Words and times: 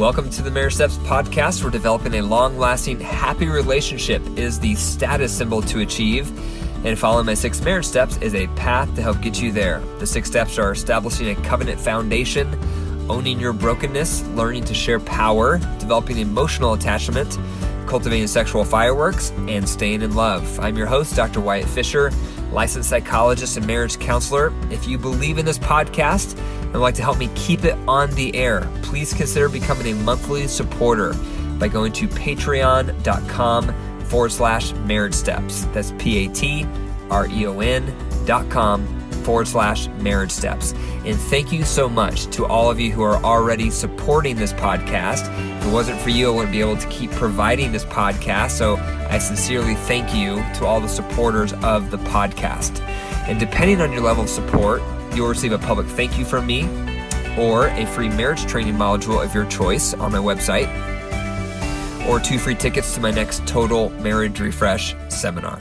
Welcome 0.00 0.30
to 0.30 0.42
the 0.42 0.50
Marriage 0.50 0.76
Steps 0.76 0.96
podcast, 0.96 1.62
where 1.62 1.70
developing 1.70 2.14
a 2.14 2.22
long 2.22 2.56
lasting, 2.56 3.00
happy 3.00 3.48
relationship 3.48 4.22
is 4.38 4.58
the 4.58 4.74
status 4.74 5.30
symbol 5.30 5.60
to 5.60 5.80
achieve. 5.80 6.26
And 6.86 6.98
following 6.98 7.26
my 7.26 7.34
six 7.34 7.60
marriage 7.60 7.84
steps 7.84 8.16
is 8.16 8.34
a 8.34 8.46
path 8.56 8.94
to 8.94 9.02
help 9.02 9.20
get 9.20 9.42
you 9.42 9.52
there. 9.52 9.80
The 9.98 10.06
six 10.06 10.26
steps 10.26 10.58
are 10.58 10.72
establishing 10.72 11.28
a 11.28 11.34
covenant 11.42 11.78
foundation, 11.78 12.58
owning 13.10 13.38
your 13.38 13.52
brokenness, 13.52 14.22
learning 14.28 14.64
to 14.64 14.74
share 14.74 15.00
power, 15.00 15.58
developing 15.78 16.16
emotional 16.16 16.72
attachment, 16.72 17.36
cultivating 17.90 18.28
sexual 18.28 18.64
fireworks, 18.64 19.32
and 19.48 19.68
staying 19.68 20.00
in 20.00 20.14
love. 20.14 20.60
I'm 20.60 20.76
your 20.76 20.86
host, 20.86 21.16
Dr. 21.16 21.40
Wyatt 21.40 21.66
Fisher, 21.66 22.12
licensed 22.52 22.88
psychologist 22.88 23.56
and 23.56 23.66
marriage 23.66 23.98
counselor. 23.98 24.52
If 24.70 24.86
you 24.86 24.96
believe 24.96 25.38
in 25.38 25.44
this 25.44 25.58
podcast, 25.58 26.38
and 26.62 26.74
would 26.74 26.78
like 26.78 26.94
to 26.94 27.02
help 27.02 27.18
me 27.18 27.28
keep 27.34 27.64
it 27.64 27.76
on 27.88 28.12
the 28.12 28.32
air, 28.36 28.70
please 28.82 29.12
consider 29.12 29.48
becoming 29.48 29.88
a 29.88 29.94
monthly 30.04 30.46
supporter 30.46 31.14
by 31.58 31.66
going 31.66 31.92
to 31.94 32.06
patreon.com 32.06 33.74
forward 34.04 34.30
slash 34.30 34.72
marriage 34.72 35.14
steps. 35.14 35.64
That's 35.72 35.92
P 35.98 36.24
A 36.24 36.32
T 36.32 36.66
R 37.10 37.26
E 37.26 37.46
O 37.46 37.58
N 37.58 37.92
dot 38.24 38.48
com 38.50 38.99
forward 39.20 39.48
slash 39.48 39.88
marriage 39.98 40.30
steps. 40.30 40.72
And 41.04 41.16
thank 41.16 41.52
you 41.52 41.64
so 41.64 41.88
much 41.88 42.26
to 42.36 42.46
all 42.46 42.70
of 42.70 42.78
you 42.80 42.92
who 42.92 43.02
are 43.02 43.22
already 43.24 43.70
supporting 43.70 44.36
this 44.36 44.52
podcast. 44.52 45.28
If 45.58 45.66
it 45.66 45.72
wasn't 45.72 46.00
for 46.00 46.10
you, 46.10 46.30
I 46.30 46.34
wouldn't 46.34 46.52
be 46.52 46.60
able 46.60 46.76
to 46.76 46.88
keep 46.88 47.10
providing 47.12 47.72
this 47.72 47.84
podcast. 47.84 48.50
So 48.50 48.76
I 49.08 49.18
sincerely 49.18 49.74
thank 49.74 50.14
you 50.14 50.36
to 50.58 50.66
all 50.66 50.80
the 50.80 50.88
supporters 50.88 51.52
of 51.62 51.90
the 51.90 51.98
podcast. 51.98 52.80
And 53.28 53.38
depending 53.38 53.80
on 53.80 53.92
your 53.92 54.02
level 54.02 54.24
of 54.24 54.30
support, 54.30 54.82
You'll 55.14 55.28
receive 55.28 55.52
a 55.52 55.58
public 55.58 55.86
thank 55.86 56.18
you 56.18 56.24
from 56.24 56.46
me 56.46 56.68
or 57.36 57.66
a 57.68 57.86
free 57.86 58.08
marriage 58.08 58.46
training 58.46 58.74
module 58.74 59.22
of 59.24 59.34
your 59.34 59.46
choice 59.46 59.94
on 59.94 60.12
my 60.12 60.18
website 60.18 60.68
or 62.06 62.20
two 62.20 62.38
free 62.38 62.54
tickets 62.54 62.94
to 62.94 63.00
my 63.00 63.10
next 63.10 63.46
Total 63.46 63.90
Marriage 64.00 64.40
Refresh 64.40 64.94
seminar. 65.08 65.60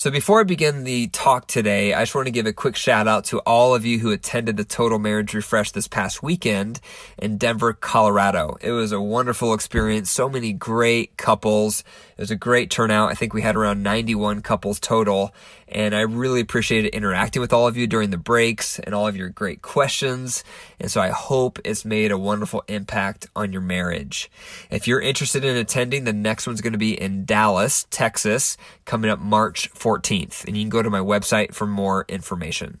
So 0.00 0.10
before 0.10 0.40
I 0.40 0.44
begin 0.44 0.84
the 0.84 1.08
talk 1.08 1.46
today, 1.46 1.92
I 1.92 2.00
just 2.00 2.14
want 2.14 2.26
to 2.26 2.32
give 2.32 2.46
a 2.46 2.54
quick 2.54 2.74
shout 2.74 3.06
out 3.06 3.26
to 3.26 3.40
all 3.40 3.74
of 3.74 3.84
you 3.84 3.98
who 3.98 4.12
attended 4.12 4.56
the 4.56 4.64
Total 4.64 4.98
Marriage 4.98 5.34
Refresh 5.34 5.72
this 5.72 5.88
past 5.88 6.22
weekend 6.22 6.80
in 7.18 7.36
Denver, 7.36 7.74
Colorado. 7.74 8.56
It 8.62 8.70
was 8.70 8.92
a 8.92 9.00
wonderful 9.00 9.52
experience. 9.52 10.10
So 10.10 10.30
many 10.30 10.54
great 10.54 11.18
couples. 11.18 11.84
It 12.16 12.22
was 12.22 12.30
a 12.30 12.36
great 12.36 12.70
turnout. 12.70 13.10
I 13.10 13.14
think 13.14 13.34
we 13.34 13.42
had 13.42 13.56
around 13.56 13.82
91 13.82 14.40
couples 14.40 14.80
total. 14.80 15.34
And 15.68 15.94
I 15.94 16.00
really 16.00 16.40
appreciated 16.40 16.94
interacting 16.94 17.40
with 17.40 17.52
all 17.52 17.68
of 17.68 17.76
you 17.76 17.86
during 17.86 18.08
the 18.08 18.16
breaks 18.16 18.78
and 18.78 18.94
all 18.94 19.06
of 19.06 19.16
your 19.16 19.28
great 19.28 19.62
questions. 19.62 20.42
And 20.80 20.90
so 20.90 21.00
I 21.00 21.10
hope 21.10 21.58
it's 21.64 21.84
made 21.84 22.10
a 22.10 22.18
wonderful 22.18 22.64
impact 22.66 23.28
on 23.36 23.52
your 23.52 23.62
marriage. 23.62 24.30
If 24.70 24.88
you're 24.88 25.00
interested 25.00 25.44
in 25.44 25.56
attending, 25.56 26.04
the 26.04 26.12
next 26.12 26.46
one's 26.46 26.60
going 26.60 26.72
to 26.72 26.78
be 26.78 27.00
in 27.00 27.24
Dallas, 27.24 27.86
Texas, 27.90 28.56
coming 28.84 29.10
up 29.10 29.20
March 29.20 29.68
14th. 29.90 30.44
And 30.46 30.56
you 30.56 30.62
can 30.62 30.70
go 30.70 30.82
to 30.82 30.90
my 30.90 31.00
website 31.00 31.54
for 31.54 31.66
more 31.66 32.04
information. 32.08 32.80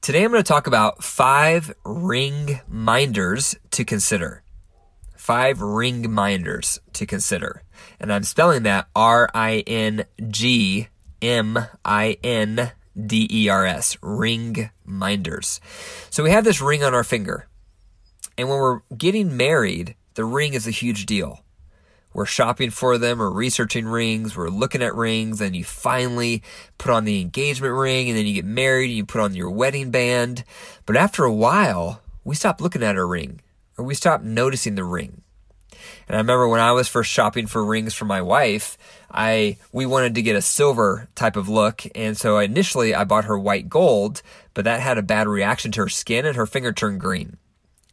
Today 0.00 0.24
I'm 0.24 0.30
going 0.30 0.42
to 0.42 0.48
talk 0.48 0.66
about 0.66 1.02
five 1.02 1.74
ring 1.84 2.60
minders 2.68 3.56
to 3.72 3.84
consider 3.84 4.44
five 5.28 5.60
ring 5.60 6.10
minders 6.10 6.80
to 6.94 7.04
consider. 7.04 7.62
And 8.00 8.10
I'm 8.10 8.22
spelling 8.22 8.62
that 8.62 8.88
R 8.96 9.28
I 9.34 9.62
N 9.66 10.06
G 10.28 10.88
M 11.20 11.58
I 11.84 12.16
N 12.24 12.72
D 12.98 13.28
E 13.30 13.50
R 13.50 13.66
S, 13.66 13.98
ring 14.00 14.70
minders. 14.86 15.60
So 16.08 16.24
we 16.24 16.30
have 16.30 16.44
this 16.44 16.62
ring 16.62 16.82
on 16.82 16.94
our 16.94 17.04
finger. 17.04 17.46
And 18.38 18.48
when 18.48 18.58
we're 18.58 18.80
getting 18.96 19.36
married, 19.36 19.96
the 20.14 20.24
ring 20.24 20.54
is 20.54 20.66
a 20.66 20.70
huge 20.70 21.04
deal. 21.04 21.44
We're 22.12 22.26
shopping 22.26 22.70
for 22.70 22.98
them, 22.98 23.18
we're 23.18 23.30
researching 23.30 23.86
rings, 23.86 24.36
we're 24.36 24.48
looking 24.48 24.82
at 24.82 24.94
rings, 24.94 25.40
and 25.40 25.54
you 25.54 25.64
finally 25.64 26.42
put 26.78 26.90
on 26.90 27.04
the 27.04 27.20
engagement 27.20 27.74
ring, 27.74 28.08
and 28.08 28.18
then 28.18 28.26
you 28.26 28.34
get 28.34 28.44
married, 28.44 28.88
and 28.88 28.96
you 28.96 29.04
put 29.04 29.20
on 29.20 29.34
your 29.34 29.50
wedding 29.50 29.90
band. 29.90 30.44
But 30.86 30.96
after 30.96 31.24
a 31.24 31.32
while, 31.32 32.00
we 32.24 32.34
stop 32.34 32.60
looking 32.60 32.82
at 32.82 32.96
our 32.96 33.06
ring 33.06 33.40
or 33.78 33.84
we 33.84 33.94
stop 33.94 34.22
noticing 34.22 34.74
the 34.74 34.84
ring. 34.84 35.22
And 36.08 36.16
I 36.16 36.20
remember 36.20 36.48
when 36.48 36.60
I 36.60 36.72
was 36.72 36.88
first 36.88 37.10
shopping 37.10 37.46
for 37.46 37.64
rings 37.64 37.94
for 37.94 38.04
my 38.04 38.20
wife, 38.20 38.76
I 39.10 39.58
we 39.72 39.86
wanted 39.86 40.14
to 40.16 40.22
get 40.22 40.36
a 40.36 40.42
silver 40.42 41.08
type 41.14 41.36
of 41.36 41.48
look, 41.48 41.82
and 41.94 42.16
so 42.16 42.38
initially 42.38 42.94
I 42.94 43.04
bought 43.04 43.26
her 43.26 43.38
white 43.38 43.68
gold, 43.68 44.22
but 44.54 44.64
that 44.64 44.80
had 44.80 44.98
a 44.98 45.02
bad 45.02 45.28
reaction 45.28 45.70
to 45.72 45.82
her 45.82 45.88
skin 45.88 46.26
and 46.26 46.36
her 46.36 46.46
finger 46.46 46.72
turned 46.72 47.00
green. 47.00 47.36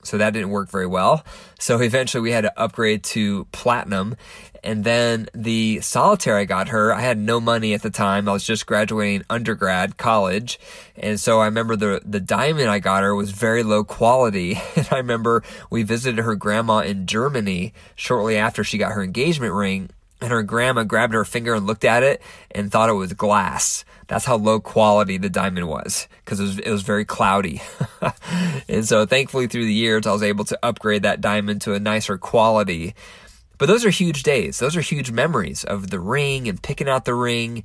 So 0.06 0.18
that 0.18 0.34
didn't 0.34 0.50
work 0.50 0.70
very 0.70 0.88
well. 0.88 1.26
So 1.60 1.80
eventually 1.80 2.22
we 2.22 2.32
had 2.32 2.42
to 2.42 2.60
upgrade 2.60 3.04
to 3.06 3.46
platinum. 3.52 4.16
And 4.64 4.84
then 4.84 5.30
the 5.34 5.80
solitaire 5.82 6.38
I 6.38 6.46
got 6.46 6.70
her, 6.70 6.92
I 6.92 7.02
had 7.02 7.20
no 7.20 7.40
money 7.40 7.76
at 7.76 7.84
the 7.84 7.92
time. 7.92 8.28
I 8.28 8.34
was 8.34 8.44
just 8.44 8.66
graduating 8.66 9.24
undergrad 9.30 9.98
college. 9.98 10.60
And 10.96 11.20
so 11.20 11.40
I 11.40 11.46
remember 11.46 11.76
the, 11.76 12.02
the 12.04 12.20
diamond 12.20 12.70
I 12.70 12.80
got 12.80 13.04
her 13.04 13.14
was 13.14 13.32
very 13.32 13.64
low 13.64 13.84
quality. 13.84 14.60
And 14.76 14.88
I 14.92 14.98
remember 14.98 15.42
we 15.70 15.84
visited 15.84 16.22
her 16.24 16.36
grandma 16.36 16.80
in 16.80 17.08
Germany 17.08 17.74
shortly 17.96 18.36
after 18.38 18.64
she 18.64 18.78
got 18.78 18.92
her 18.92 19.04
engagement 19.04 19.54
ring 19.54 19.90
and 20.26 20.32
her 20.32 20.42
grandma 20.42 20.84
grabbed 20.84 21.14
her 21.14 21.24
finger 21.24 21.54
and 21.54 21.68
looked 21.68 21.86
at 21.86 22.02
it 22.02 22.20
and 22.50 22.72
thought 22.72 22.90
it 22.90 22.94
was 22.94 23.14
glass. 23.14 23.86
That's 24.08 24.26
how 24.26 24.38
low 24.38 24.60
quality 24.60 25.20
the 25.20 25.30
diamond 25.30 25.68
was 25.68 26.08
because 26.24 26.40
it 26.40 26.44
was, 26.44 26.60
it 26.60 26.72
was 26.72 26.82
very 26.82 27.06
cloudy. 27.06 27.62
and 28.68 28.84
so 28.88 29.06
thankfully 29.06 29.46
through 29.46 29.66
the 29.66 29.74
years, 29.74 30.08
I 30.08 30.14
was 30.14 30.24
able 30.24 30.44
to 30.46 30.58
upgrade 30.64 31.04
that 31.04 31.22
diamond 31.22 31.62
to 31.62 31.76
a 31.76 31.80
nicer 31.80 32.18
quality. 32.18 32.96
But 33.60 33.68
those 33.68 33.86
are 33.86 33.92
huge 33.92 34.24
days. 34.24 34.58
Those 34.58 34.76
are 34.76 34.82
huge 34.82 35.12
memories 35.12 35.64
of 35.64 35.92
the 35.92 36.00
ring 36.00 36.50
and 36.50 36.62
picking 36.62 36.90
out 36.90 37.06
the 37.06 37.14
ring. 37.14 37.64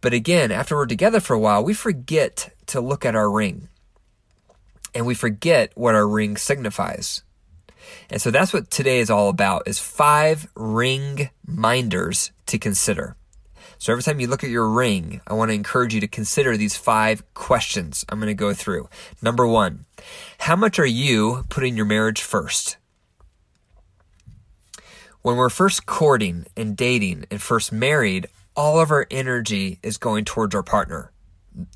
But 0.00 0.14
again, 0.14 0.52
after 0.52 0.76
we're 0.76 0.86
together 0.86 1.20
for 1.20 1.34
a 1.34 1.38
while, 1.38 1.62
we 1.62 1.74
forget 1.74 2.50
to 2.68 2.80
look 2.80 3.04
at 3.04 3.14
our 3.14 3.30
ring 3.30 3.68
and 4.94 5.04
we 5.04 5.14
forget 5.14 5.70
what 5.74 5.94
our 5.94 6.08
ring 6.08 6.38
signifies. 6.38 7.22
And 8.10 8.20
so 8.20 8.30
that's 8.30 8.52
what 8.52 8.70
today 8.70 8.98
is 8.98 9.10
all 9.10 9.28
about 9.28 9.66
is 9.66 9.78
five 9.78 10.48
ring 10.54 11.30
minders 11.46 12.32
to 12.46 12.58
consider. 12.58 13.16
So 13.78 13.92
every 13.92 14.02
time 14.02 14.20
you 14.20 14.28
look 14.28 14.44
at 14.44 14.50
your 14.50 14.68
ring, 14.68 15.20
I 15.26 15.34
want 15.34 15.50
to 15.50 15.54
encourage 15.54 15.94
you 15.94 16.00
to 16.00 16.08
consider 16.08 16.56
these 16.56 16.76
five 16.76 17.22
questions 17.34 18.04
I'm 18.08 18.18
going 18.18 18.28
to 18.28 18.34
go 18.34 18.54
through. 18.54 18.88
Number 19.20 19.46
one, 19.46 19.84
how 20.38 20.56
much 20.56 20.78
are 20.78 20.86
you 20.86 21.44
putting 21.50 21.76
your 21.76 21.86
marriage 21.86 22.22
first? 22.22 22.76
When 25.22 25.36
we're 25.36 25.50
first 25.50 25.86
courting 25.86 26.46
and 26.56 26.76
dating 26.76 27.26
and 27.30 27.40
first 27.40 27.72
married, 27.72 28.26
all 28.56 28.78
of 28.78 28.90
our 28.90 29.06
energy 29.10 29.78
is 29.82 29.96
going 29.96 30.24
towards 30.24 30.54
our 30.54 30.62
partner. 30.62 31.10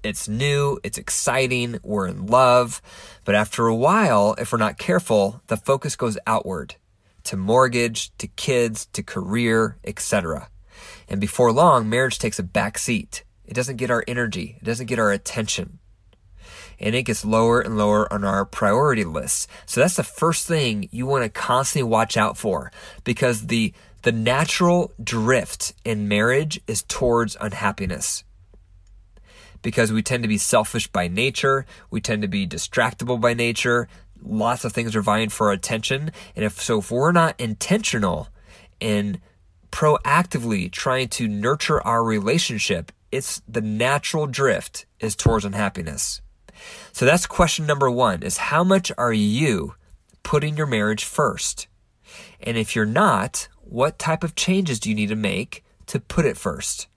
It's 0.02 0.28
new, 0.28 0.78
it's 0.82 0.98
exciting, 0.98 1.78
we're 1.82 2.06
in 2.06 2.26
love. 2.26 2.82
But 3.24 3.34
after 3.34 3.66
a 3.66 3.76
while, 3.76 4.34
if 4.38 4.52
we're 4.52 4.58
not 4.58 4.78
careful, 4.78 5.42
the 5.46 5.56
focus 5.56 5.96
goes 5.96 6.18
outward 6.26 6.76
to 7.24 7.36
mortgage, 7.36 8.16
to 8.16 8.26
kids, 8.26 8.86
to 8.86 9.02
career, 9.02 9.76
etc. 9.84 10.48
And 11.08 11.20
before 11.20 11.52
long, 11.52 11.88
marriage 11.88 12.18
takes 12.18 12.38
a 12.38 12.42
back 12.42 12.78
seat. 12.78 13.22
It 13.44 13.54
doesn't 13.54 13.76
get 13.76 13.90
our 13.90 14.04
energy, 14.08 14.56
it 14.60 14.64
doesn't 14.64 14.86
get 14.86 14.98
our 14.98 15.12
attention. 15.12 15.78
And 16.80 16.94
it 16.94 17.02
gets 17.02 17.24
lower 17.24 17.60
and 17.60 17.76
lower 17.76 18.10
on 18.12 18.24
our 18.24 18.44
priority 18.44 19.04
list. 19.04 19.50
So 19.66 19.80
that's 19.80 19.96
the 19.96 20.04
first 20.04 20.46
thing 20.46 20.88
you 20.92 21.06
want 21.06 21.24
to 21.24 21.28
constantly 21.28 21.90
watch 21.90 22.16
out 22.16 22.36
for 22.36 22.70
because 23.04 23.48
the 23.48 23.72
the 24.02 24.12
natural 24.12 24.92
drift 25.02 25.74
in 25.84 26.06
marriage 26.06 26.60
is 26.68 26.84
towards 26.84 27.36
unhappiness 27.40 28.22
because 29.62 29.92
we 29.92 30.02
tend 30.02 30.22
to 30.22 30.28
be 30.28 30.38
selfish 30.38 30.86
by 30.86 31.08
nature. 31.08 31.66
We 31.90 32.00
tend 32.00 32.22
to 32.22 32.28
be 32.28 32.46
distractible 32.46 33.20
by 33.20 33.34
nature. 33.34 33.88
Lots 34.22 34.64
of 34.64 34.72
things 34.72 34.96
are 34.96 35.02
vying 35.02 35.28
for 35.28 35.48
our 35.48 35.52
attention. 35.52 36.10
And 36.34 36.44
if 36.44 36.60
so, 36.60 36.78
if 36.78 36.90
we're 36.90 37.12
not 37.12 37.40
intentional 37.40 38.28
in 38.80 39.20
proactively 39.70 40.70
trying 40.70 41.08
to 41.08 41.28
nurture 41.28 41.80
our 41.86 42.02
relationship, 42.02 42.92
it's 43.10 43.42
the 43.48 43.60
natural 43.60 44.26
drift 44.26 44.86
is 45.00 45.16
towards 45.16 45.44
unhappiness. 45.44 46.20
So 46.92 47.04
that's 47.04 47.26
question 47.26 47.66
number 47.66 47.90
one 47.90 48.22
is 48.22 48.36
how 48.38 48.64
much 48.64 48.90
are 48.98 49.12
you 49.12 49.74
putting 50.22 50.56
your 50.56 50.66
marriage 50.66 51.04
first? 51.04 51.68
And 52.40 52.56
if 52.56 52.74
you're 52.74 52.86
not, 52.86 53.48
what 53.60 53.98
type 53.98 54.24
of 54.24 54.34
changes 54.34 54.80
do 54.80 54.88
you 54.88 54.94
need 54.94 55.08
to 55.08 55.16
make 55.16 55.64
to 55.86 56.00
put 56.00 56.24
it 56.24 56.36
first? 56.36 56.88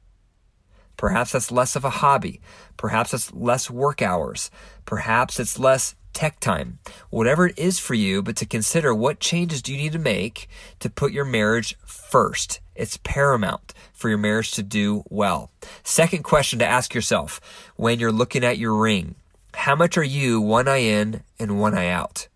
Perhaps 1.02 1.32
that's 1.32 1.52
less 1.52 1.76
of 1.76 1.84
a 1.84 1.90
hobby. 1.90 2.40
Perhaps 2.78 3.12
it's 3.12 3.34
less 3.34 3.72
work 3.72 4.04
hours. 4.04 4.52
Perhaps 4.86 5.40
it's 5.40 5.58
less 5.58 5.96
tech 6.14 6.40
time. 6.40 6.78
Whatever 7.10 7.48
it 7.48 7.58
is 7.58 7.80
for 7.80 7.96
you, 7.96 8.22
but 8.22 8.36
to 8.36 8.46
consider 8.46 8.94
what 8.94 9.20
changes 9.20 9.64
do 9.64 9.74
you 9.74 9.80
need 9.80 9.94
to 9.94 9.98
make 9.98 10.48
to 10.80 10.92
put 10.92 11.12
your 11.12 11.26
marriage 11.26 11.76
first. 11.84 12.60
It's 12.76 12.98
paramount 12.98 13.74
for 13.92 14.10
your 14.10 14.20
marriage 14.20 14.52
to 14.52 14.62
do 14.62 15.02
well. 15.10 15.50
Second 15.82 16.22
question 16.22 16.60
to 16.60 16.68
ask 16.68 16.94
yourself 16.94 17.42
when 17.78 17.98
you're 18.00 18.12
looking 18.12 18.44
at 18.44 18.60
your 18.60 18.76
ring. 18.76 19.16
How 19.56 19.76
much 19.76 19.98
are 19.98 20.04
you 20.04 20.40
one 20.40 20.68
eye 20.68 20.84
in 20.84 21.24
and 21.40 21.60
one 21.60 21.74
eye 21.74 21.90
out? 21.90 22.28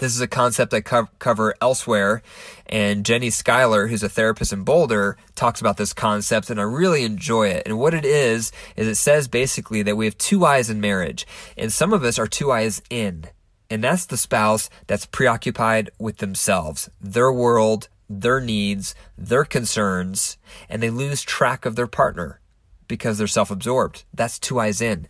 This 0.00 0.14
is 0.14 0.22
a 0.22 0.26
concept 0.26 0.72
I 0.72 0.80
co- 0.80 1.10
cover 1.18 1.54
elsewhere, 1.60 2.22
and 2.64 3.04
Jenny 3.04 3.28
Schuyler, 3.28 3.86
who's 3.86 4.02
a 4.02 4.08
therapist 4.08 4.50
in 4.50 4.64
Boulder, 4.64 5.18
talks 5.34 5.60
about 5.60 5.76
this 5.76 5.92
concept, 5.92 6.48
and 6.48 6.58
I 6.58 6.62
really 6.62 7.04
enjoy 7.04 7.48
it. 7.48 7.64
And 7.66 7.78
what 7.78 7.92
it 7.92 8.06
is, 8.06 8.50
is 8.76 8.88
it 8.88 8.94
says 8.94 9.28
basically 9.28 9.82
that 9.82 9.98
we 9.98 10.06
have 10.06 10.16
two 10.16 10.46
eyes 10.46 10.70
in 10.70 10.80
marriage, 10.80 11.26
and 11.54 11.70
some 11.70 11.92
of 11.92 12.02
us 12.02 12.18
are 12.18 12.26
two 12.26 12.50
eyes 12.50 12.80
in. 12.88 13.26
And 13.68 13.84
that's 13.84 14.06
the 14.06 14.16
spouse 14.16 14.70
that's 14.86 15.04
preoccupied 15.04 15.90
with 15.98 16.16
themselves, 16.16 16.88
their 16.98 17.30
world, 17.30 17.90
their 18.08 18.40
needs, 18.40 18.94
their 19.18 19.44
concerns, 19.44 20.38
and 20.70 20.82
they 20.82 20.88
lose 20.88 21.20
track 21.20 21.66
of 21.66 21.76
their 21.76 21.86
partner 21.86 22.40
because 22.88 23.18
they're 23.18 23.26
self 23.26 23.50
absorbed. 23.50 24.04
That's 24.14 24.38
two 24.38 24.60
eyes 24.60 24.80
in. 24.80 25.06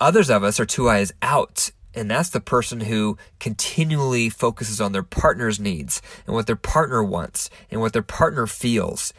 Others 0.00 0.30
of 0.30 0.42
us 0.42 0.58
are 0.58 0.64
two 0.64 0.88
eyes 0.88 1.12
out 1.20 1.70
and 1.94 2.10
that's 2.10 2.30
the 2.30 2.40
person 2.40 2.80
who 2.80 3.16
continually 3.38 4.28
focuses 4.28 4.80
on 4.80 4.92
their 4.92 5.02
partner's 5.02 5.60
needs 5.60 6.00
and 6.26 6.34
what 6.34 6.46
their 6.46 6.56
partner 6.56 7.02
wants 7.02 7.50
and 7.70 7.80
what 7.80 7.92
their 7.92 8.02
partner 8.02 8.46
feels. 8.46 9.12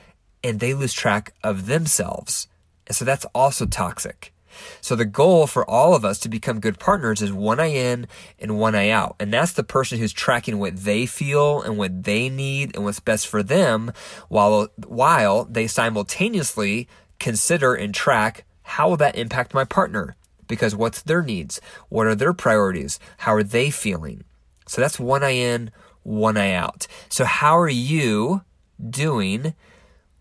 And 0.44 0.60
they 0.60 0.74
lose 0.74 0.94
track 0.94 1.34
of 1.44 1.68
themselves. 1.68 2.48
And 2.88 2.96
so 2.96 3.06
that's 3.06 3.26
also 3.34 3.66
toxic. 3.66 4.34
So 4.82 4.96
the 4.96 5.06
goal 5.06 5.48
for 5.48 5.68
all 5.68 5.96
of 5.96 6.06
us 6.06 6.20
to 6.20 6.30
become 6.30 6.60
good 6.60 6.80
partners 6.80 7.22
is 7.22 7.34
one 7.34 7.60
eye 7.60 7.68
in 7.68 8.08
and 8.38 8.60
one 8.60 8.76
eye 8.76 8.90
out. 8.90 9.16
And 9.20 9.34
that's 9.34 9.54
the 9.54 9.64
person 9.64 9.98
who's 9.98 10.14
tracking 10.14 10.60
what 10.60 10.78
they 10.78 11.06
feel 11.06 11.62
and 11.62 11.78
what 11.78 12.04
they 12.04 12.30
need 12.30 12.76
and 12.76 12.84
what's 12.84 13.00
best 13.00 13.28
for 13.28 13.42
them 13.42 13.92
while, 14.30 14.68
while 14.86 15.46
they 15.46 15.66
simultaneously 15.68 16.88
consider 17.20 17.74
and 17.74 17.94
track 17.94 18.46
how 18.64 18.90
will 18.90 18.98
that 18.98 19.16
impact 19.16 19.54
my 19.54 19.66
partner? 19.66 20.16
Because 20.48 20.76
what's 20.76 21.02
their 21.02 21.22
needs? 21.22 21.60
What 21.90 22.08
are 22.08 22.16
their 22.16 22.34
priorities? 22.34 23.00
How 23.18 23.34
are 23.34 23.44
they 23.44 23.70
feeling? 23.70 24.24
So 24.68 24.82
that's 24.82 25.00
one 25.00 25.24
eye 25.24 25.32
in, 25.32 25.72
one 26.04 26.38
eye 26.38 26.54
out. 26.54 26.88
So 27.10 27.26
how 27.26 27.58
are 27.58 27.70
you 27.70 28.44
doing 28.90 29.54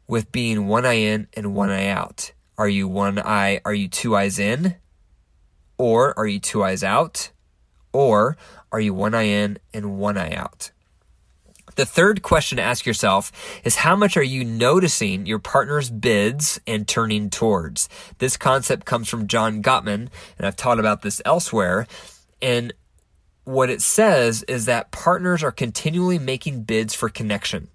with 0.06 0.32
being 0.32 0.66
one 0.66 0.84
eye 0.84 0.94
in 0.94 1.28
and 1.34 1.54
one 1.54 1.70
eye 1.70 1.88
out? 1.88 2.32
Are 2.58 2.68
you 2.68 2.86
one 2.86 3.18
eye, 3.18 3.60
are 3.64 3.74
you 3.74 3.88
two 3.88 4.14
eyes 4.14 4.38
in? 4.38 4.76
Or 5.78 6.16
are 6.18 6.26
you 6.26 6.38
two 6.38 6.62
eyes 6.62 6.84
out? 6.84 7.30
Or 7.92 8.36
are 8.70 8.80
you 8.80 8.94
one 8.94 9.14
eye 9.14 9.22
in 9.22 9.58
and 9.74 9.98
one 9.98 10.16
eye 10.16 10.34
out? 10.34 10.70
The 11.74 11.86
third 11.86 12.22
question 12.22 12.56
to 12.56 12.62
ask 12.62 12.84
yourself 12.84 13.32
is 13.64 13.76
how 13.76 13.96
much 13.96 14.16
are 14.16 14.22
you 14.22 14.44
noticing 14.44 15.26
your 15.26 15.38
partner's 15.38 15.90
bids 15.90 16.60
and 16.66 16.86
turning 16.86 17.30
towards? 17.30 17.88
This 18.18 18.36
concept 18.36 18.84
comes 18.84 19.08
from 19.08 19.26
John 19.26 19.62
Gottman, 19.62 20.08
and 20.38 20.46
I've 20.46 20.56
taught 20.56 20.78
about 20.78 21.02
this 21.02 21.22
elsewhere. 21.24 21.86
And 22.42 22.72
what 23.44 23.70
it 23.70 23.80
says 23.80 24.42
is 24.44 24.66
that 24.66 24.90
partners 24.90 25.42
are 25.42 25.52
continually 25.52 26.18
making 26.18 26.62
bids 26.64 26.94
for 26.94 27.08
connection. 27.08 27.68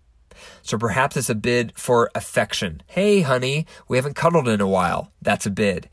So 0.61 0.77
perhaps 0.77 1.17
it's 1.17 1.29
a 1.29 1.35
bid 1.35 1.73
for 1.75 2.11
affection. 2.13 2.83
Hey, 2.88 3.21
honey, 3.21 3.65
we 3.88 3.97
haven't 3.97 4.15
cuddled 4.15 4.47
in 4.47 4.61
a 4.61 4.67
while. 4.67 5.11
That's 5.21 5.45
a 5.45 5.51
bid. 5.51 5.89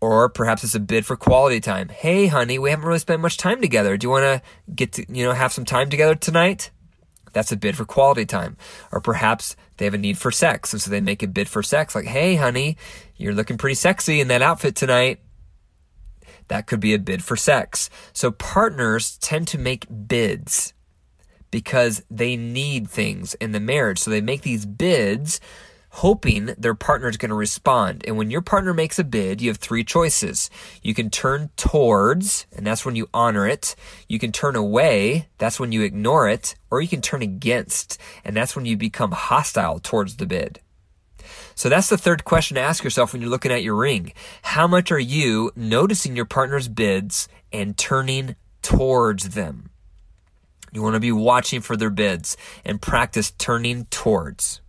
Or 0.00 0.28
perhaps 0.28 0.62
it's 0.62 0.74
a 0.74 0.80
bid 0.80 1.06
for 1.06 1.16
quality 1.16 1.60
time. 1.60 1.88
Hey, 1.88 2.26
honey, 2.26 2.58
we 2.58 2.70
haven't 2.70 2.86
really 2.86 2.98
spent 2.98 3.22
much 3.22 3.38
time 3.38 3.60
together. 3.60 3.96
Do 3.96 4.06
you 4.06 4.10
want 4.10 4.24
to 4.24 4.72
get 4.74 4.92
to, 4.92 5.06
you 5.08 5.24
know, 5.24 5.32
have 5.32 5.52
some 5.52 5.64
time 5.64 5.88
together 5.88 6.14
tonight? 6.14 6.70
That's 7.34 7.52
a 7.52 7.56
bid 7.56 7.76
for 7.76 7.84
quality 7.84 8.24
time. 8.24 8.56
Or 8.90 9.00
perhaps 9.00 9.56
they 9.76 9.84
have 9.84 9.94
a 9.94 9.98
need 9.98 10.16
for 10.16 10.30
sex. 10.30 10.72
And 10.72 10.80
so 10.80 10.90
they 10.90 11.00
make 11.00 11.22
a 11.22 11.28
bid 11.28 11.48
for 11.48 11.62
sex 11.62 11.94
like, 11.94 12.06
hey, 12.06 12.36
honey, 12.36 12.78
you're 13.16 13.34
looking 13.34 13.58
pretty 13.58 13.74
sexy 13.74 14.20
in 14.20 14.28
that 14.28 14.42
outfit 14.42 14.74
tonight. 14.74 15.20
That 16.48 16.66
could 16.66 16.80
be 16.80 16.94
a 16.94 16.98
bid 16.98 17.22
for 17.22 17.36
sex. 17.36 17.90
So 18.12 18.30
partners 18.30 19.18
tend 19.18 19.48
to 19.48 19.58
make 19.58 19.86
bids 20.08 20.72
because 21.50 22.02
they 22.10 22.36
need 22.36 22.88
things 22.88 23.34
in 23.34 23.52
the 23.52 23.60
marriage. 23.60 23.98
So 23.98 24.10
they 24.10 24.20
make 24.20 24.42
these 24.42 24.66
bids 24.66 25.40
hoping 25.94 26.46
their 26.58 26.74
partner 26.74 27.08
is 27.08 27.16
going 27.16 27.28
to 27.28 27.36
respond. 27.36 28.04
And 28.04 28.16
when 28.16 28.28
your 28.28 28.40
partner 28.40 28.74
makes 28.74 28.98
a 28.98 29.04
bid, 29.04 29.40
you 29.40 29.48
have 29.48 29.58
three 29.58 29.84
choices. 29.84 30.50
You 30.82 30.92
can 30.92 31.08
turn 31.08 31.50
towards, 31.56 32.46
and 32.52 32.66
that's 32.66 32.84
when 32.84 32.96
you 32.96 33.08
honor 33.14 33.46
it. 33.46 33.76
You 34.08 34.18
can 34.18 34.32
turn 34.32 34.56
away, 34.56 35.28
that's 35.38 35.60
when 35.60 35.70
you 35.70 35.82
ignore 35.82 36.28
it. 36.28 36.56
Or 36.68 36.80
you 36.80 36.88
can 36.88 37.00
turn 37.00 37.22
against, 37.22 38.00
and 38.24 38.36
that's 38.36 38.56
when 38.56 38.66
you 38.66 38.76
become 38.76 39.12
hostile 39.12 39.78
towards 39.78 40.16
the 40.16 40.26
bid. 40.26 40.58
So 41.54 41.68
that's 41.68 41.88
the 41.88 41.96
third 41.96 42.24
question 42.24 42.56
to 42.56 42.60
ask 42.60 42.82
yourself 42.82 43.12
when 43.12 43.22
you're 43.22 43.30
looking 43.30 43.52
at 43.52 43.62
your 43.62 43.76
ring. 43.76 44.12
How 44.42 44.66
much 44.66 44.90
are 44.90 44.98
you 44.98 45.52
noticing 45.54 46.16
your 46.16 46.24
partner's 46.24 46.66
bids 46.66 47.28
and 47.52 47.78
turning 47.78 48.34
towards 48.62 49.30
them? 49.30 49.70
You 50.72 50.82
want 50.82 50.94
to 50.94 51.00
be 51.00 51.12
watching 51.12 51.60
for 51.60 51.76
their 51.76 51.90
bids 51.90 52.36
and 52.64 52.82
practice 52.82 53.30
turning 53.30 53.84
towards. 53.84 54.60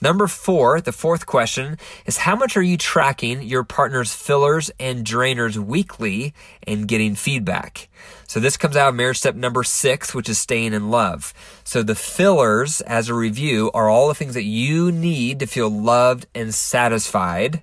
Number 0.00 0.28
four, 0.28 0.80
the 0.80 0.92
fourth 0.92 1.26
question 1.26 1.76
is 2.06 2.18
how 2.18 2.36
much 2.36 2.56
are 2.56 2.62
you 2.62 2.76
tracking 2.76 3.42
your 3.42 3.64
partner's 3.64 4.14
fillers 4.14 4.70
and 4.78 5.04
drainers 5.04 5.56
weekly 5.56 6.34
and 6.64 6.86
getting 6.86 7.16
feedback? 7.16 7.88
So 8.28 8.38
this 8.38 8.56
comes 8.56 8.76
out 8.76 8.90
of 8.90 8.94
marriage 8.94 9.18
step 9.18 9.34
number 9.34 9.64
six, 9.64 10.14
which 10.14 10.28
is 10.28 10.38
staying 10.38 10.72
in 10.72 10.90
love. 10.90 11.34
So 11.64 11.82
the 11.82 11.96
fillers 11.96 12.80
as 12.82 13.08
a 13.08 13.14
review 13.14 13.72
are 13.74 13.88
all 13.88 14.06
the 14.06 14.14
things 14.14 14.34
that 14.34 14.44
you 14.44 14.92
need 14.92 15.40
to 15.40 15.46
feel 15.46 15.68
loved 15.68 16.26
and 16.32 16.54
satisfied. 16.54 17.62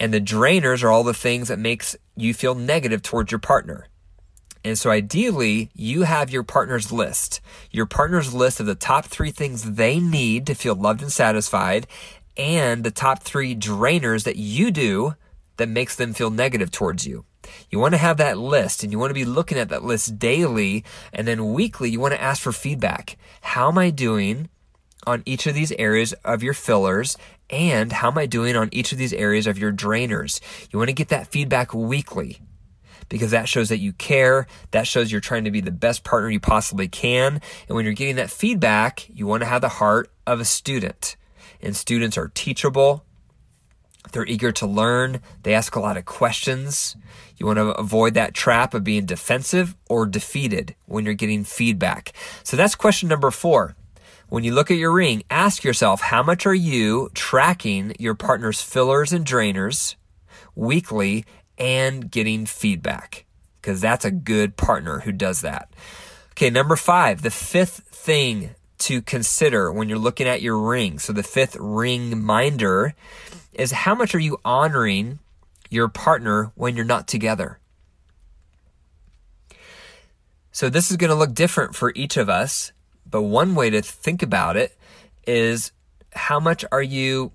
And 0.00 0.12
the 0.12 0.20
drainers 0.20 0.82
are 0.82 0.90
all 0.90 1.04
the 1.04 1.14
things 1.14 1.46
that 1.46 1.60
makes 1.60 1.96
you 2.16 2.34
feel 2.34 2.56
negative 2.56 3.02
towards 3.02 3.30
your 3.30 3.38
partner. 3.38 3.86
And 4.64 4.78
so 4.78 4.90
ideally, 4.90 5.70
you 5.74 6.02
have 6.02 6.30
your 6.30 6.44
partner's 6.44 6.92
list, 6.92 7.40
your 7.70 7.86
partner's 7.86 8.32
list 8.32 8.60
of 8.60 8.66
the 8.66 8.74
top 8.74 9.06
three 9.06 9.32
things 9.32 9.72
they 9.72 9.98
need 9.98 10.46
to 10.46 10.54
feel 10.54 10.76
loved 10.76 11.02
and 11.02 11.10
satisfied, 11.10 11.86
and 12.36 12.84
the 12.84 12.90
top 12.92 13.22
three 13.22 13.56
drainers 13.56 14.24
that 14.24 14.36
you 14.36 14.70
do 14.70 15.14
that 15.56 15.68
makes 15.68 15.96
them 15.96 16.14
feel 16.14 16.30
negative 16.30 16.70
towards 16.70 17.06
you. 17.06 17.24
You 17.70 17.78
want 17.78 17.94
to 17.94 17.98
have 17.98 18.16
that 18.18 18.38
list 18.38 18.82
and 18.82 18.92
you 18.92 18.98
want 18.98 19.10
to 19.10 19.14
be 19.14 19.24
looking 19.24 19.58
at 19.58 19.68
that 19.68 19.84
list 19.84 20.18
daily 20.18 20.84
and 21.12 21.26
then 21.26 21.52
weekly 21.52 21.90
you 21.90 22.00
want 22.00 22.14
to 22.14 22.22
ask 22.22 22.40
for 22.40 22.52
feedback. 22.52 23.18
How 23.40 23.68
am 23.68 23.78
I 23.78 23.90
doing 23.90 24.48
on 25.06 25.22
each 25.26 25.46
of 25.46 25.54
these 25.54 25.72
areas 25.72 26.12
of 26.24 26.42
your 26.42 26.54
fillers 26.54 27.16
and 27.50 27.92
how 27.92 28.08
am 28.08 28.18
I 28.18 28.26
doing 28.26 28.56
on 28.56 28.68
each 28.72 28.92
of 28.92 28.98
these 28.98 29.12
areas 29.12 29.46
of 29.46 29.58
your 29.58 29.72
drainers? 29.72 30.40
You 30.70 30.78
want 30.78 30.88
to 30.88 30.94
get 30.94 31.08
that 31.08 31.26
feedback 31.26 31.74
weekly 31.74 32.40
because 33.12 33.32
that 33.32 33.46
shows 33.46 33.68
that 33.68 33.78
you 33.78 33.92
care. 33.92 34.46
That 34.70 34.86
shows 34.86 35.12
you're 35.12 35.20
trying 35.20 35.44
to 35.44 35.50
be 35.50 35.60
the 35.60 35.70
best 35.70 36.02
partner 36.02 36.30
you 36.30 36.40
possibly 36.40 36.88
can. 36.88 37.42
And 37.68 37.76
when 37.76 37.84
you're 37.84 37.92
getting 37.92 38.16
that 38.16 38.30
feedback, 38.30 39.06
you 39.14 39.26
want 39.26 39.42
to 39.42 39.48
have 39.48 39.60
the 39.60 39.68
heart 39.68 40.10
of 40.26 40.40
a 40.40 40.46
student. 40.46 41.16
And 41.60 41.76
students 41.76 42.16
are 42.16 42.28
teachable. 42.28 43.04
They're 44.12 44.24
eager 44.24 44.50
to 44.52 44.66
learn. 44.66 45.20
They 45.42 45.52
ask 45.52 45.76
a 45.76 45.80
lot 45.80 45.98
of 45.98 46.06
questions. 46.06 46.96
You 47.36 47.44
want 47.44 47.58
to 47.58 47.72
avoid 47.72 48.14
that 48.14 48.32
trap 48.32 48.72
of 48.72 48.82
being 48.82 49.04
defensive 49.04 49.76
or 49.90 50.06
defeated 50.06 50.74
when 50.86 51.04
you're 51.04 51.12
getting 51.12 51.44
feedback. 51.44 52.14
So 52.42 52.56
that's 52.56 52.74
question 52.74 53.10
number 53.10 53.30
four. 53.30 53.76
When 54.30 54.42
you 54.42 54.54
look 54.54 54.70
at 54.70 54.78
your 54.78 54.92
ring, 54.92 55.22
ask 55.28 55.64
yourself 55.64 56.00
how 56.00 56.22
much 56.22 56.46
are 56.46 56.54
you 56.54 57.10
tracking 57.12 57.94
your 57.98 58.14
partner's 58.14 58.62
fillers 58.62 59.12
and 59.12 59.26
drainers 59.26 59.96
weekly 60.54 61.26
and 61.58 62.10
getting 62.10 62.46
feedback 62.46 63.24
because 63.60 63.80
that's 63.80 64.04
a 64.04 64.10
good 64.10 64.56
partner 64.56 65.00
who 65.00 65.12
does 65.12 65.40
that. 65.42 65.68
Okay, 66.32 66.50
number 66.50 66.76
five, 66.76 67.22
the 67.22 67.30
fifth 67.30 67.80
thing 67.88 68.50
to 68.78 69.00
consider 69.00 69.70
when 69.70 69.88
you're 69.88 69.98
looking 69.98 70.26
at 70.26 70.42
your 70.42 70.58
ring. 70.58 70.98
So 70.98 71.12
the 71.12 71.22
fifth 71.22 71.56
ring 71.60 72.22
minder 72.22 72.94
is 73.52 73.70
how 73.70 73.94
much 73.94 74.14
are 74.14 74.20
you 74.20 74.38
honoring 74.44 75.20
your 75.70 75.88
partner 75.88 76.50
when 76.56 76.74
you're 76.74 76.84
not 76.84 77.06
together? 77.06 77.58
So 80.50 80.68
this 80.68 80.90
is 80.90 80.96
going 80.96 81.10
to 81.10 81.16
look 81.16 81.32
different 81.32 81.74
for 81.74 81.92
each 81.94 82.16
of 82.16 82.28
us, 82.28 82.72
but 83.08 83.22
one 83.22 83.54
way 83.54 83.70
to 83.70 83.80
think 83.80 84.22
about 84.22 84.56
it 84.56 84.76
is 85.26 85.72
how 86.14 86.40
much 86.40 86.64
are 86.72 86.82
you 86.82 87.32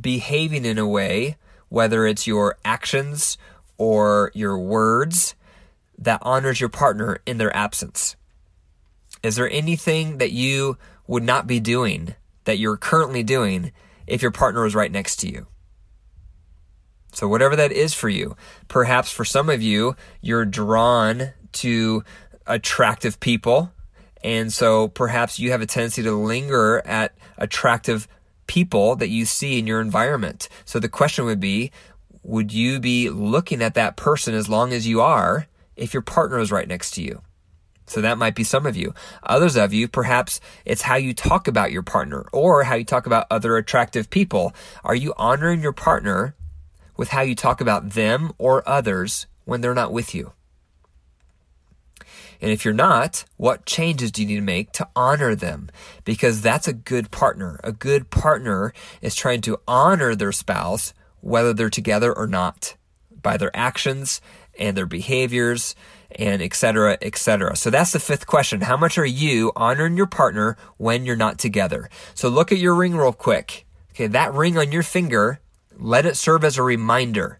behaving 0.00 0.64
in 0.64 0.78
a 0.78 0.86
way 0.86 1.36
whether 1.68 2.06
it's 2.06 2.26
your 2.26 2.56
actions 2.64 3.38
or 3.76 4.30
your 4.34 4.58
words 4.58 5.34
that 5.98 6.20
honors 6.22 6.60
your 6.60 6.68
partner 6.68 7.18
in 7.26 7.38
their 7.38 7.54
absence? 7.56 8.16
Is 9.22 9.36
there 9.36 9.50
anything 9.50 10.18
that 10.18 10.32
you 10.32 10.78
would 11.06 11.24
not 11.24 11.46
be 11.46 11.60
doing 11.60 12.14
that 12.44 12.58
you're 12.58 12.76
currently 12.76 13.22
doing 13.22 13.72
if 14.06 14.22
your 14.22 14.30
partner 14.30 14.62
was 14.62 14.74
right 14.74 14.92
next 14.92 15.16
to 15.16 15.30
you? 15.30 15.46
So, 17.12 17.26
whatever 17.26 17.56
that 17.56 17.72
is 17.72 17.94
for 17.94 18.08
you, 18.08 18.36
perhaps 18.68 19.10
for 19.10 19.24
some 19.24 19.48
of 19.48 19.62
you, 19.62 19.96
you're 20.20 20.44
drawn 20.44 21.32
to 21.52 22.04
attractive 22.46 23.20
people. 23.20 23.72
And 24.24 24.52
so 24.52 24.88
perhaps 24.88 25.38
you 25.38 25.52
have 25.52 25.60
a 25.60 25.66
tendency 25.66 26.02
to 26.02 26.12
linger 26.12 26.84
at 26.84 27.14
attractive 27.36 28.08
people 28.48 28.96
that 28.96 29.08
you 29.08 29.24
see 29.24 29.58
in 29.58 29.66
your 29.68 29.80
environment. 29.80 30.48
So 30.64 30.80
the 30.80 30.88
question 30.88 31.24
would 31.24 31.38
be, 31.38 31.70
would 32.24 32.52
you 32.52 32.80
be 32.80 33.08
looking 33.08 33.62
at 33.62 33.74
that 33.74 33.96
person 33.96 34.34
as 34.34 34.48
long 34.48 34.72
as 34.72 34.88
you 34.88 35.00
are 35.00 35.46
if 35.76 35.94
your 35.94 36.02
partner 36.02 36.40
is 36.40 36.50
right 36.50 36.66
next 36.66 36.90
to 36.92 37.02
you? 37.02 37.22
So 37.86 38.02
that 38.02 38.18
might 38.18 38.34
be 38.34 38.44
some 38.44 38.66
of 38.66 38.76
you. 38.76 38.92
Others 39.22 39.56
of 39.56 39.72
you, 39.72 39.88
perhaps 39.88 40.40
it's 40.64 40.82
how 40.82 40.96
you 40.96 41.14
talk 41.14 41.48
about 41.48 41.72
your 41.72 41.82
partner 41.82 42.26
or 42.32 42.64
how 42.64 42.74
you 42.74 42.84
talk 42.84 43.06
about 43.06 43.26
other 43.30 43.56
attractive 43.56 44.10
people. 44.10 44.52
Are 44.84 44.94
you 44.94 45.14
honoring 45.16 45.62
your 45.62 45.72
partner 45.72 46.34
with 46.96 47.08
how 47.08 47.22
you 47.22 47.34
talk 47.34 47.60
about 47.60 47.90
them 47.90 48.32
or 48.36 48.68
others 48.68 49.26
when 49.44 49.62
they're 49.62 49.74
not 49.74 49.92
with 49.92 50.14
you? 50.14 50.32
And 52.40 52.50
if 52.50 52.64
you're 52.64 52.74
not, 52.74 53.24
what 53.36 53.66
changes 53.66 54.12
do 54.12 54.22
you 54.22 54.28
need 54.28 54.36
to 54.36 54.42
make 54.42 54.72
to 54.72 54.88
honor 54.94 55.34
them? 55.34 55.70
Because 56.04 56.40
that's 56.40 56.68
a 56.68 56.72
good 56.72 57.10
partner. 57.10 57.60
A 57.64 57.72
good 57.72 58.10
partner 58.10 58.72
is 59.02 59.14
trying 59.14 59.40
to 59.42 59.60
honor 59.66 60.14
their 60.14 60.32
spouse, 60.32 60.94
whether 61.20 61.52
they're 61.52 61.70
together 61.70 62.12
or 62.12 62.26
not, 62.26 62.76
by 63.22 63.36
their 63.36 63.54
actions 63.56 64.20
and 64.58 64.76
their 64.76 64.86
behaviors 64.86 65.74
and 66.12 66.40
etc 66.40 66.96
etc 67.02 67.54
so 67.54 67.68
that's 67.70 67.92
the 67.92 68.00
fifth 68.00 68.26
question. 68.26 68.62
How 68.62 68.76
much 68.76 68.96
are 68.98 69.06
you 69.06 69.52
honoring 69.54 69.96
your 69.96 70.06
partner 70.06 70.56
when 70.78 71.04
you're 71.04 71.16
not 71.16 71.38
together? 71.38 71.90
So 72.14 72.28
look 72.28 72.50
at 72.50 72.58
your 72.58 72.74
ring 72.74 72.96
real 72.96 73.12
quick. 73.12 73.66
Okay 73.92 74.06
that 74.06 74.32
ring 74.32 74.56
on 74.56 74.72
your 74.72 74.82
finger 74.82 75.40
let 75.76 76.06
it 76.06 76.16
serve 76.16 76.44
as 76.44 76.58
a 76.58 76.62
reminder 76.62 77.37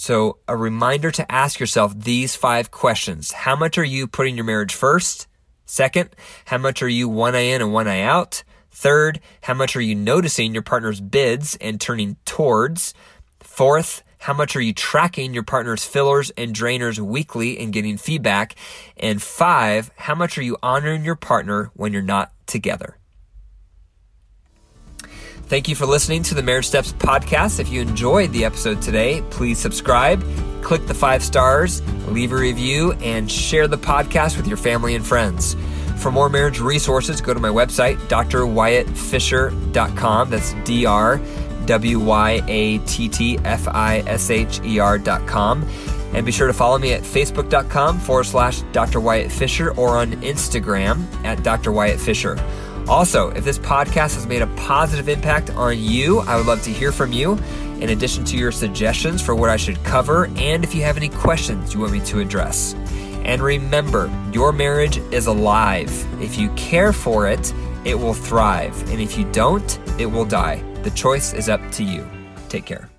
so, 0.00 0.38
a 0.48 0.56
reminder 0.56 1.10
to 1.10 1.30
ask 1.30 1.60
yourself 1.60 1.92
these 1.94 2.34
five 2.34 2.70
questions. 2.70 3.32
How 3.32 3.54
much 3.54 3.76
are 3.76 3.84
you 3.84 4.06
putting 4.06 4.34
your 4.34 4.46
marriage 4.46 4.74
first? 4.74 5.26
Second, 5.66 6.16
how 6.46 6.56
much 6.56 6.82
are 6.82 6.88
you 6.88 7.06
one 7.06 7.34
eye 7.34 7.52
in 7.52 7.60
and 7.60 7.70
one 7.74 7.86
eye 7.86 8.00
out? 8.00 8.42
Third, 8.70 9.20
how 9.42 9.52
much 9.52 9.76
are 9.76 9.80
you 9.82 9.94
noticing 9.94 10.54
your 10.54 10.62
partner's 10.62 11.02
bids 11.02 11.54
and 11.60 11.78
turning 11.78 12.16
towards? 12.24 12.94
Fourth, 13.40 14.02
how 14.16 14.32
much 14.32 14.56
are 14.56 14.62
you 14.62 14.72
tracking 14.72 15.34
your 15.34 15.42
partner's 15.42 15.84
fillers 15.84 16.30
and 16.30 16.56
drainers 16.56 16.98
weekly 16.98 17.58
and 17.58 17.70
getting 17.70 17.98
feedback? 17.98 18.54
And 18.96 19.20
five, 19.20 19.90
how 19.96 20.14
much 20.14 20.38
are 20.38 20.42
you 20.42 20.56
honoring 20.62 21.04
your 21.04 21.14
partner 21.14 21.72
when 21.74 21.92
you're 21.92 22.00
not 22.00 22.32
together? 22.46 22.96
Thank 25.50 25.68
you 25.68 25.74
for 25.74 25.84
listening 25.84 26.22
to 26.22 26.34
the 26.36 26.44
Marriage 26.44 26.68
Steps 26.68 26.92
podcast. 26.92 27.58
If 27.58 27.70
you 27.70 27.80
enjoyed 27.80 28.30
the 28.30 28.44
episode 28.44 28.80
today, 28.80 29.20
please 29.30 29.58
subscribe, 29.58 30.22
click 30.62 30.86
the 30.86 30.94
five 30.94 31.24
stars, 31.24 31.82
leave 32.06 32.30
a 32.30 32.36
review, 32.36 32.92
and 33.02 33.28
share 33.28 33.66
the 33.66 33.76
podcast 33.76 34.36
with 34.36 34.46
your 34.46 34.56
family 34.56 34.94
and 34.94 35.04
friends. 35.04 35.56
For 35.96 36.12
more 36.12 36.28
marriage 36.28 36.60
resources, 36.60 37.20
go 37.20 37.34
to 37.34 37.40
my 37.40 37.48
website, 37.48 37.96
drwyattfisher.com. 38.06 40.30
That's 40.30 40.54
D 40.62 40.86
R 40.86 41.20
W 41.66 41.98
Y 41.98 42.42
A 42.46 42.78
T 42.78 43.08
T 43.08 43.36
F 43.38 43.66
I 43.66 44.04
S 44.06 44.30
H 44.30 44.60
E 44.64 44.78
R.com. 44.78 45.68
And 46.12 46.24
be 46.24 46.30
sure 46.30 46.46
to 46.46 46.52
follow 46.52 46.78
me 46.78 46.92
at 46.92 47.02
facebook.com 47.02 47.98
forward 47.98 48.26
slash 48.26 48.62
Dr. 48.70 49.00
Wyatt 49.00 49.32
Fisher 49.32 49.72
or 49.72 49.96
on 49.96 50.12
Instagram 50.22 51.12
at 51.24 51.42
Dr. 51.42 51.72
Wyatt 51.72 51.98
Fisher. 51.98 52.36
Also, 52.88 53.30
if 53.30 53.44
this 53.44 53.58
podcast 53.58 54.14
has 54.14 54.26
made 54.26 54.42
a 54.42 54.46
positive 54.56 55.08
impact 55.08 55.50
on 55.50 55.78
you, 55.78 56.20
I 56.20 56.36
would 56.36 56.46
love 56.46 56.62
to 56.62 56.70
hear 56.70 56.92
from 56.92 57.12
you. 57.12 57.38
In 57.80 57.90
addition 57.90 58.24
to 58.26 58.36
your 58.36 58.52
suggestions 58.52 59.22
for 59.22 59.34
what 59.34 59.48
I 59.48 59.56
should 59.56 59.82
cover, 59.84 60.26
and 60.36 60.64
if 60.64 60.74
you 60.74 60.82
have 60.82 60.96
any 60.96 61.08
questions 61.08 61.72
you 61.72 61.80
want 61.80 61.92
me 61.92 62.00
to 62.00 62.20
address. 62.20 62.74
And 63.24 63.40
remember, 63.42 64.10
your 64.32 64.52
marriage 64.52 64.98
is 65.12 65.26
alive. 65.26 65.90
If 66.22 66.38
you 66.38 66.50
care 66.50 66.92
for 66.92 67.26
it, 67.26 67.54
it 67.84 67.94
will 67.94 68.14
thrive. 68.14 68.78
And 68.90 69.00
if 69.00 69.16
you 69.16 69.30
don't, 69.32 69.78
it 69.98 70.06
will 70.06 70.26
die. 70.26 70.62
The 70.82 70.90
choice 70.90 71.32
is 71.32 71.48
up 71.48 71.60
to 71.72 71.84
you. 71.84 72.08
Take 72.48 72.66
care. 72.66 72.90